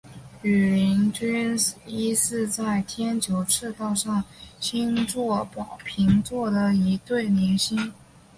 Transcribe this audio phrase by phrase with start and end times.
[0.41, 1.55] 羽林军
[1.85, 4.23] 一是在天球赤道上的
[4.59, 7.93] 星座宝瓶座的一对联星。